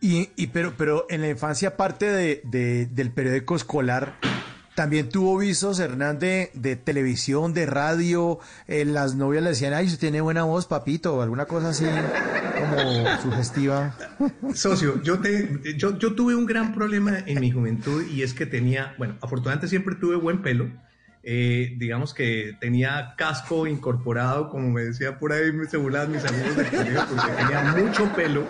Y, 0.00 0.30
y 0.36 0.46
pero, 0.48 0.72
pero 0.78 1.06
en 1.10 1.20
la 1.20 1.28
infancia, 1.28 1.70
aparte 1.70 2.06
de, 2.10 2.40
de- 2.44 2.86
del 2.86 3.10
periódico 3.10 3.54
escolar, 3.54 4.14
también 4.74 5.10
tuvo 5.10 5.36
visos, 5.36 5.78
Hernán, 5.78 6.18
de, 6.18 6.50
televisión, 6.82 7.52
de 7.52 7.66
radio. 7.66 8.38
eh, 8.66 8.84
las 8.86 9.14
novias 9.14 9.42
le 9.42 9.50
decían, 9.50 9.74
ay, 9.74 9.86
usted 9.86 9.98
tiene 9.98 10.22
buena 10.22 10.44
voz, 10.44 10.64
papito, 10.66 11.16
o 11.16 11.22
alguna 11.22 11.44
cosa 11.44 11.70
así 11.70 11.84
como 11.84 13.20
sugestiva. 13.22 13.94
Socio, 14.54 15.02
yo, 15.02 15.18
te, 15.18 15.60
yo, 15.76 15.98
yo 15.98 16.14
tuve 16.14 16.34
un 16.34 16.46
gran 16.46 16.74
problema 16.74 17.18
en 17.26 17.40
mi 17.40 17.50
juventud 17.50 18.02
y 18.10 18.22
es 18.22 18.32
que 18.32 18.46
tenía, 18.46 18.94
bueno, 18.96 19.16
afortunadamente 19.20 19.68
siempre 19.68 19.96
tuve 19.96 20.16
buen 20.16 20.40
pelo. 20.40 20.70
eh, 21.22 21.74
digamos 21.78 22.14
que 22.14 22.56
tenía 22.58 23.14
casco 23.18 23.66
incorporado, 23.66 24.48
como 24.48 24.70
me 24.70 24.82
decía 24.84 25.18
por 25.18 25.32
ahí, 25.34 25.42
se 25.70 25.76
burlaban 25.76 26.12
mis 26.12 26.24
amigos 26.24 26.56
del 26.56 26.66
colegio, 26.70 27.00
porque 27.10 27.32
tenía 27.32 27.74
mucho 27.76 28.10
pelo. 28.14 28.46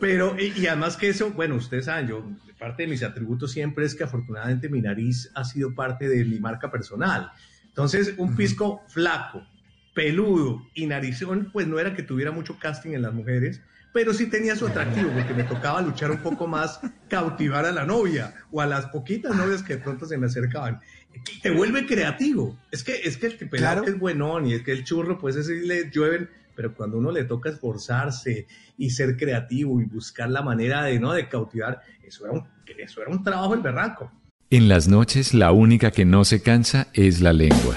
Pero, 0.00 0.36
y, 0.38 0.58
y 0.58 0.66
además 0.66 0.96
que 0.96 1.08
eso, 1.10 1.30
bueno, 1.30 1.56
ustedes 1.56 1.84
saben, 1.84 2.08
yo, 2.08 2.24
parte 2.58 2.84
de 2.84 2.88
mis 2.88 3.02
atributos 3.02 3.52
siempre 3.52 3.84
es 3.84 3.94
que 3.94 4.04
afortunadamente 4.04 4.68
mi 4.68 4.80
nariz 4.80 5.30
ha 5.34 5.44
sido 5.44 5.74
parte 5.74 6.08
de 6.08 6.24
mi 6.24 6.38
marca 6.40 6.70
personal. 6.70 7.30
Entonces, 7.66 8.14
un 8.16 8.34
pisco 8.34 8.82
flaco, 8.88 9.46
peludo 9.94 10.62
y 10.74 10.86
narizón, 10.86 11.50
pues 11.52 11.66
no 11.66 11.78
era 11.78 11.94
que 11.94 12.02
tuviera 12.02 12.30
mucho 12.32 12.58
casting 12.58 12.92
en 12.92 13.02
las 13.02 13.12
mujeres, 13.12 13.60
pero 13.92 14.14
sí 14.14 14.26
tenía 14.26 14.54
su 14.56 14.66
atractivo, 14.68 15.10
porque 15.10 15.34
me 15.34 15.42
tocaba 15.44 15.82
luchar 15.82 16.10
un 16.10 16.18
poco 16.18 16.46
más, 16.46 16.80
cautivar 17.08 17.64
a 17.64 17.72
la 17.72 17.84
novia 17.84 18.34
o 18.52 18.60
a 18.60 18.66
las 18.66 18.86
poquitas 18.86 19.34
novias 19.34 19.62
que 19.62 19.76
de 19.76 19.82
pronto 19.82 20.06
se 20.06 20.16
me 20.16 20.26
acercaban. 20.26 20.80
Te 21.42 21.50
vuelve 21.50 21.86
creativo. 21.86 22.56
Es 22.70 22.84
que, 22.84 23.00
es 23.02 23.16
que 23.16 23.26
el 23.26 23.36
pelado 23.36 23.58
Claro. 23.58 23.82
que 23.84 23.90
es 23.90 23.98
buenón 23.98 24.46
y 24.46 24.54
es 24.54 24.62
que 24.62 24.70
el 24.72 24.84
churro, 24.84 25.18
pues 25.18 25.34
ese 25.36 25.54
le 25.56 25.90
llueven, 25.90 26.30
pero 26.60 26.74
cuando 26.74 26.98
uno 26.98 27.10
le 27.10 27.24
toca 27.24 27.48
esforzarse 27.48 28.46
y 28.76 28.90
ser 28.90 29.16
creativo 29.16 29.80
y 29.80 29.86
buscar 29.86 30.28
la 30.28 30.42
manera 30.42 30.84
de, 30.84 31.00
¿no? 31.00 31.14
de 31.14 31.26
cautivar, 31.26 31.80
eso 32.02 32.26
era 32.26 32.34
un, 32.34 32.44
eso 32.66 33.00
era 33.00 33.10
un 33.10 33.24
trabajo 33.24 33.54
el 33.54 33.62
berraco. 33.62 34.12
En 34.50 34.68
las 34.68 34.86
noches 34.86 35.32
la 35.32 35.52
única 35.52 35.90
que 35.90 36.04
no 36.04 36.22
se 36.26 36.42
cansa 36.42 36.88
es 36.92 37.22
la 37.22 37.32
lengua. 37.32 37.76